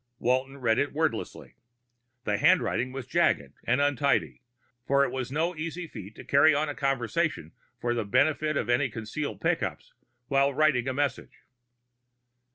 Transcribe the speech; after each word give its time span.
Walton 0.17 0.57
read 0.57 0.79
it 0.79 0.93
wordlessly. 0.93 1.53
The 2.23 2.39
handwriting 2.39 2.91
was 2.91 3.05
jagged 3.05 3.53
and 3.65 3.79
untidy, 3.79 4.41
for 4.87 5.03
it 5.03 5.11
was 5.11 5.31
no 5.31 5.55
easy 5.55 5.85
feat 5.85 6.15
to 6.15 6.23
carry 6.23 6.55
on 6.55 6.67
a 6.67 6.73
conversation 6.73 7.51
for 7.79 7.93
the 7.93 8.03
benefit 8.03 8.57
of 8.57 8.67
any 8.67 8.89
concealed 8.89 9.39
pickups 9.41 9.93
while 10.27 10.55
writing 10.55 10.87
a 10.87 10.93
message. 10.95 11.43